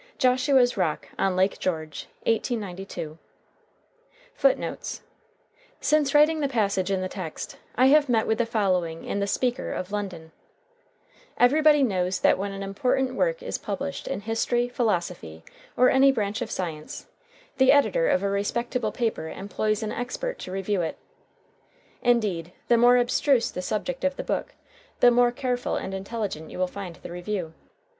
JOSHUA'S 0.17 0.77
ROCK 0.77 1.09
ON 1.19 1.35
LAKE 1.35 1.59
GEORGE, 1.59 2.07
1892. 2.23 3.19
FOOTNOTES: 4.33 4.33
[Footnote 4.33 5.01
1: 5.01 5.05
Since 5.79 6.15
writing 6.15 6.39
the 6.39 6.47
passage 6.47 6.89
in 6.89 7.01
the 7.01 7.07
text, 7.07 7.57
I 7.75 7.85
have 7.85 8.09
met 8.09 8.25
with 8.25 8.39
the 8.39 8.47
following 8.47 9.05
in 9.05 9.19
The 9.19 9.27
Speaker, 9.27 9.71
of 9.71 9.91
London: 9.91 10.31
"Everybody 11.37 11.83
knows 11.83 12.21
that 12.21 12.39
when 12.39 12.51
an 12.51 12.63
important 12.63 13.13
work 13.13 13.43
is 13.43 13.59
published 13.59 14.07
in 14.07 14.21
history, 14.21 14.67
philosophy, 14.67 15.43
or 15.77 15.91
any 15.91 16.11
branch 16.11 16.41
of 16.41 16.49
science, 16.49 17.05
the 17.57 17.71
editor 17.71 18.09
of 18.09 18.23
a 18.23 18.29
respectable 18.31 18.91
paper 18.91 19.29
employs 19.29 19.83
an 19.83 19.91
expert 19.91 20.39
to 20.39 20.51
review 20.51 20.81
it;... 20.81 20.97
indeed, 22.01 22.51
the 22.69 22.75
more 22.77 22.97
abstruse 22.97 23.51
the 23.51 23.61
subject 23.61 24.03
of 24.03 24.15
the 24.15 24.23
book, 24.23 24.55
the 24.99 25.11
more 25.11 25.31
careful 25.31 25.75
and 25.75 25.93
intelligent 25.93 26.49
you 26.49 26.57
will 26.57 26.65
find 26.65 26.95
the 26.95 27.11
review. 27.11 27.53